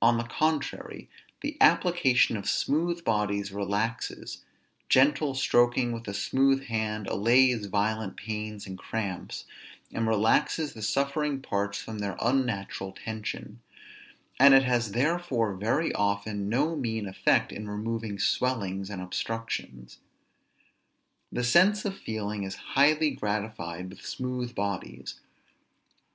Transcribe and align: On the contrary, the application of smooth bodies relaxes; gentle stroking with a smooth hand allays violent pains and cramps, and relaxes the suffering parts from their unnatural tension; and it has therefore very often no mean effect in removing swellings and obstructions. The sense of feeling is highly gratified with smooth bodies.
On 0.00 0.16
the 0.16 0.24
contrary, 0.24 1.10
the 1.42 1.58
application 1.60 2.38
of 2.38 2.48
smooth 2.48 3.04
bodies 3.04 3.52
relaxes; 3.52 4.42
gentle 4.88 5.34
stroking 5.34 5.92
with 5.92 6.08
a 6.08 6.14
smooth 6.14 6.68
hand 6.68 7.06
allays 7.06 7.66
violent 7.66 8.16
pains 8.16 8.66
and 8.66 8.78
cramps, 8.78 9.44
and 9.92 10.08
relaxes 10.08 10.72
the 10.72 10.80
suffering 10.80 11.42
parts 11.42 11.76
from 11.78 11.98
their 11.98 12.16
unnatural 12.18 12.92
tension; 12.92 13.60
and 14.40 14.54
it 14.54 14.62
has 14.62 14.92
therefore 14.92 15.54
very 15.54 15.92
often 15.92 16.48
no 16.48 16.74
mean 16.74 17.06
effect 17.06 17.52
in 17.52 17.68
removing 17.68 18.18
swellings 18.18 18.88
and 18.88 19.02
obstructions. 19.02 19.98
The 21.30 21.44
sense 21.44 21.84
of 21.84 21.94
feeling 21.94 22.42
is 22.42 22.54
highly 22.72 23.10
gratified 23.10 23.90
with 23.90 24.00
smooth 24.00 24.54
bodies. 24.54 25.20